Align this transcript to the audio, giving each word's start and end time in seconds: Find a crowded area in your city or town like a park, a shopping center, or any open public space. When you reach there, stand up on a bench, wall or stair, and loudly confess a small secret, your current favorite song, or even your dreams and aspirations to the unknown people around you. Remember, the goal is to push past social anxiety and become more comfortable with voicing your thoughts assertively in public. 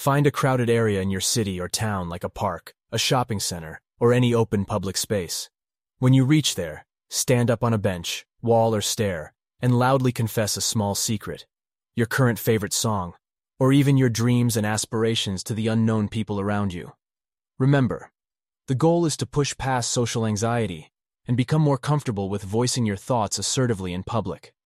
Find 0.00 0.26
a 0.26 0.30
crowded 0.30 0.70
area 0.70 1.02
in 1.02 1.10
your 1.10 1.20
city 1.20 1.60
or 1.60 1.68
town 1.68 2.08
like 2.08 2.24
a 2.24 2.30
park, 2.30 2.72
a 2.90 2.96
shopping 2.96 3.38
center, 3.38 3.82
or 3.98 4.14
any 4.14 4.32
open 4.32 4.64
public 4.64 4.96
space. 4.96 5.50
When 5.98 6.14
you 6.14 6.24
reach 6.24 6.54
there, 6.54 6.86
stand 7.10 7.50
up 7.50 7.62
on 7.62 7.74
a 7.74 7.84
bench, 7.90 8.24
wall 8.40 8.74
or 8.74 8.80
stair, 8.80 9.34
and 9.60 9.78
loudly 9.78 10.10
confess 10.10 10.56
a 10.56 10.62
small 10.62 10.94
secret, 10.94 11.44
your 11.94 12.06
current 12.06 12.38
favorite 12.38 12.72
song, 12.72 13.12
or 13.58 13.74
even 13.74 13.98
your 13.98 14.08
dreams 14.08 14.56
and 14.56 14.64
aspirations 14.64 15.44
to 15.44 15.52
the 15.52 15.68
unknown 15.68 16.08
people 16.08 16.40
around 16.40 16.72
you. 16.72 16.92
Remember, 17.58 18.10
the 18.68 18.74
goal 18.74 19.04
is 19.04 19.18
to 19.18 19.26
push 19.26 19.54
past 19.58 19.90
social 19.90 20.24
anxiety 20.24 20.92
and 21.28 21.36
become 21.36 21.60
more 21.60 21.76
comfortable 21.76 22.30
with 22.30 22.42
voicing 22.42 22.86
your 22.86 22.96
thoughts 22.96 23.38
assertively 23.38 23.92
in 23.92 24.02
public. 24.02 24.54